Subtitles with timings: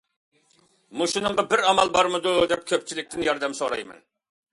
[1.01, 4.01] مۇشۇنىڭغا بىر ئامال بارمىدۇ دەپ كۆپچىلىكتىن ياردەم سورايمەن.